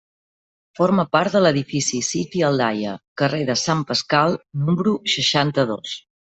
[0.79, 5.97] Forma part de l'edifici siti a Aldaia, carrer de Sant Pasqual, número seixanta-dos.